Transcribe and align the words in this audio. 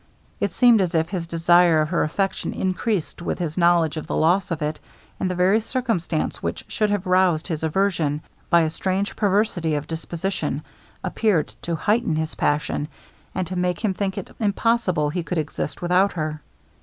It 0.39 0.51
seemed 0.51 0.81
as 0.81 0.95
if 0.95 1.09
his 1.09 1.27
desire 1.27 1.79
of 1.81 1.89
her 1.89 2.01
affection 2.01 2.53
increased 2.55 3.21
with 3.21 3.37
his 3.37 3.55
knowledge 3.55 3.97
of 3.97 4.07
the 4.07 4.15
loss 4.15 4.49
of 4.49 4.59
it; 4.63 4.79
and 5.19 5.29
the 5.29 5.35
very 5.35 5.59
circumstance 5.61 6.41
which 6.41 6.65
should 6.67 6.89
have 6.89 7.05
roused 7.05 7.47
his 7.47 7.61
aversion, 7.61 8.21
by 8.49 8.61
a 8.61 8.71
strange 8.71 9.15
perversity 9.15 9.75
of 9.75 9.85
disposition, 9.85 10.63
appeared 11.03 11.49
to 11.61 11.75
heighten 11.75 12.15
his 12.15 12.33
passion, 12.33 12.87
and 13.35 13.45
to 13.45 13.55
make 13.55 13.85
him 13.85 13.93
think 13.93 14.17
it 14.17 14.31
impossible 14.39 15.11
he 15.11 15.21
could 15.21 15.37
exist 15.37 15.83
without 15.83 16.13
her. 16.13 16.41